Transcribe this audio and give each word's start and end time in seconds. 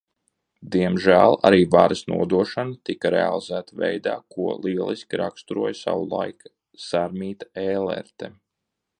Diemžēl 0.75 1.35
arī 1.49 1.57
varas 1.73 1.99
nodošana 2.13 2.79
tika 2.89 3.11
realizēta 3.15 3.77
veidā, 3.83 4.13
ko 4.35 4.45
lieliski 4.63 5.19
raksturoja 5.23 5.77
savulaik 5.81 6.49
Sarmīte 6.87 7.49
Ēlerte. 7.65 8.31